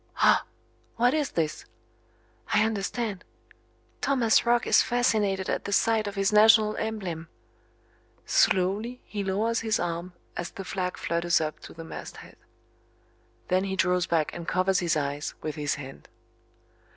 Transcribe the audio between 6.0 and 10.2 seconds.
of his national emblem. Slowly he lowers his arm